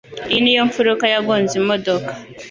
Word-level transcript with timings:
Iyi 0.29 0.39
niyo 0.43 0.63
mfuruka 0.69 1.05
yagonze 1.13 1.53
imodoka. 1.61 2.11